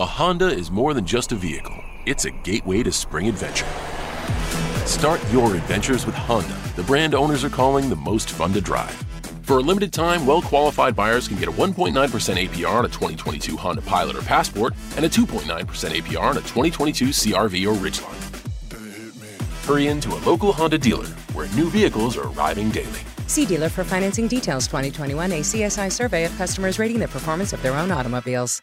A 0.00 0.06
Honda 0.06 0.46
is 0.46 0.70
more 0.70 0.94
than 0.94 1.04
just 1.04 1.30
a 1.30 1.34
vehicle, 1.34 1.76
it's 2.06 2.24
a 2.24 2.30
gateway 2.30 2.82
to 2.82 2.90
spring 2.90 3.28
adventure. 3.28 3.66
Start 4.86 5.20
your 5.30 5.54
adventures 5.54 6.06
with 6.06 6.14
Honda, 6.14 6.58
the 6.74 6.82
brand 6.84 7.14
owners 7.14 7.44
are 7.44 7.50
calling 7.50 7.90
the 7.90 7.96
most 7.96 8.30
fun 8.30 8.54
to 8.54 8.62
drive. 8.62 8.94
For 9.42 9.58
a 9.58 9.60
limited 9.60 9.92
time, 9.92 10.24
well 10.24 10.40
qualified 10.40 10.96
buyers 10.96 11.28
can 11.28 11.36
get 11.36 11.48
a 11.48 11.52
1.9% 11.52 11.92
APR 11.92 12.76
on 12.76 12.86
a 12.86 12.88
2022 12.88 13.58
Honda 13.58 13.82
Pilot 13.82 14.16
or 14.16 14.22
Passport 14.22 14.72
and 14.96 15.04
a 15.04 15.08
2.9% 15.10 15.42
APR 15.44 16.30
on 16.30 16.38
a 16.38 16.40
2022 16.40 17.08
CRV 17.08 17.70
or 17.70 17.76
Ridgeline. 17.76 19.66
Hurry 19.66 19.88
into 19.88 20.14
a 20.14 20.20
local 20.24 20.54
Honda 20.54 20.78
dealer 20.78 21.08
where 21.34 21.46
new 21.48 21.68
vehicles 21.68 22.16
are 22.16 22.26
arriving 22.28 22.70
daily. 22.70 23.00
See 23.26 23.44
dealer 23.44 23.68
for 23.68 23.84
financing 23.84 24.28
details 24.28 24.66
2021 24.66 25.30
ACSI 25.30 25.92
survey 25.92 26.24
of 26.24 26.34
customers 26.38 26.78
rating 26.78 27.00
the 27.00 27.08
performance 27.08 27.52
of 27.52 27.60
their 27.60 27.74
own 27.74 27.92
automobiles. 27.92 28.62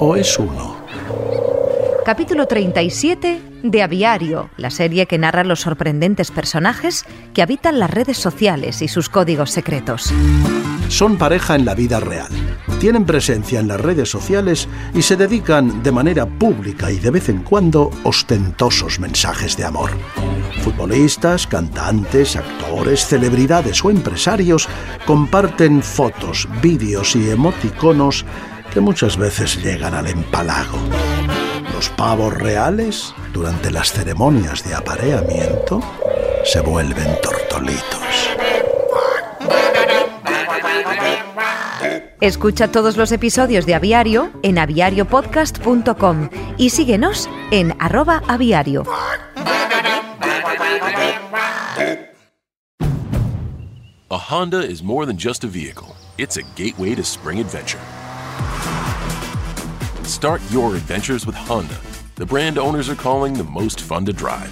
o 0.00 0.16
es 0.16 0.38
uno? 0.38 0.76
Capítulo 2.04 2.46
37 2.46 3.40
de 3.62 3.82
Aviario, 3.82 4.50
la 4.56 4.70
serie 4.70 5.06
que 5.06 5.18
narra 5.18 5.44
los 5.44 5.60
sorprendentes 5.60 6.30
personajes 6.30 7.04
que 7.34 7.42
habitan 7.42 7.78
las 7.78 7.90
redes 7.90 8.16
sociales 8.16 8.80
y 8.82 8.88
sus 8.88 9.08
códigos 9.10 9.50
secretos. 9.50 10.12
Son 10.88 11.18
pareja 11.18 11.54
en 11.54 11.66
la 11.66 11.74
vida 11.74 12.00
real. 12.00 12.30
Tienen 12.80 13.04
presencia 13.04 13.60
en 13.60 13.68
las 13.68 13.80
redes 13.80 14.08
sociales 14.08 14.66
y 14.94 15.02
se 15.02 15.16
dedican 15.16 15.82
de 15.82 15.92
manera 15.92 16.26
pública 16.26 16.90
y 16.90 16.98
de 16.98 17.10
vez 17.10 17.28
en 17.28 17.42
cuando 17.42 17.90
ostentosos 18.02 18.98
mensajes 18.98 19.56
de 19.58 19.66
amor. 19.66 19.90
Futbolistas, 20.62 21.46
cantantes, 21.46 22.36
actores, 22.36 23.06
celebridades 23.06 23.84
o 23.84 23.90
empresarios 23.90 24.66
comparten 25.06 25.82
fotos, 25.82 26.48
vídeos 26.62 27.14
y 27.14 27.30
emoticonos 27.30 28.24
que 28.70 28.80
muchas 28.80 29.16
veces 29.16 29.62
llegan 29.62 29.94
al 29.94 30.06
empalago. 30.06 30.78
Los 31.74 31.88
pavos 31.90 32.34
reales, 32.34 33.14
durante 33.32 33.70
las 33.70 33.92
ceremonias 33.92 34.64
de 34.64 34.74
apareamiento, 34.74 35.80
se 36.44 36.60
vuelven 36.60 37.16
tortolitos. 37.22 38.30
Escucha 42.20 42.68
todos 42.68 42.96
los 42.96 43.12
episodios 43.12 43.64
de 43.64 43.74
Aviario 43.74 44.30
en 44.42 44.58
aviariopodcast.com 44.58 46.28
y 46.58 46.70
síguenos 46.70 47.30
en 47.50 47.74
arroba 47.78 48.22
aviario. 48.28 48.84
A 54.12 54.18
Honda 54.18 54.64
is 54.64 54.82
more 54.82 55.06
than 55.06 55.16
just 55.16 55.44
a 55.44 55.46
vehicle, 55.46 55.94
it's 56.18 56.36
a 56.36 56.42
gateway 56.56 56.94
to 56.94 57.02
spring 57.02 57.38
adventure. 57.38 57.78
Start 60.04 60.42
your 60.50 60.76
adventures 60.76 61.24
with 61.24 61.34
Honda, 61.34 61.78
the 62.16 62.26
brand 62.26 62.58
owners 62.58 62.88
are 62.88 62.94
calling 62.94 63.32
the 63.32 63.44
most 63.44 63.80
fun 63.80 64.04
to 64.04 64.12
drive. 64.12 64.50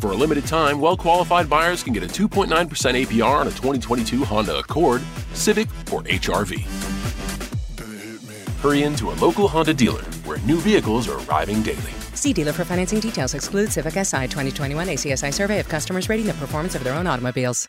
For 0.00 0.12
a 0.12 0.14
limited 0.14 0.46
time, 0.46 0.78
well 0.78 0.96
qualified 0.96 1.48
buyers 1.48 1.82
can 1.82 1.94
get 1.94 2.02
a 2.02 2.06
2.9% 2.06 2.48
APR 2.50 3.40
on 3.40 3.46
a 3.46 3.50
2022 3.50 4.24
Honda 4.24 4.58
Accord, 4.58 5.02
Civic, 5.32 5.68
or 5.90 6.02
HRV. 6.02 6.60
Hurry 8.60 8.82
into 8.82 9.10
a 9.10 9.14
local 9.14 9.48
Honda 9.48 9.72
dealer 9.72 10.02
where 10.24 10.38
new 10.38 10.60
vehicles 10.60 11.08
are 11.08 11.18
arriving 11.28 11.62
daily. 11.62 11.92
See 12.14 12.32
dealer 12.32 12.52
for 12.52 12.64
financing 12.64 13.00
details. 13.00 13.34
Exclude 13.34 13.72
Civic 13.72 13.94
SI 13.94 14.28
2021 14.28 14.88
ACSI 14.88 15.32
survey 15.32 15.60
of 15.60 15.68
customers 15.68 16.08
rating 16.08 16.26
the 16.26 16.34
performance 16.34 16.74
of 16.74 16.84
their 16.84 16.94
own 16.94 17.06
automobiles. 17.06 17.68